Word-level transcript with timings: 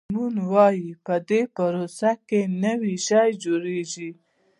هارمون 0.03 0.35
وایي 0.53 0.89
په 1.05 1.15
دې 1.29 1.41
پروسه 1.55 2.11
کې 2.27 2.41
نوی 2.63 2.95
شی 3.05 3.29
جوړیږي. 3.43 4.09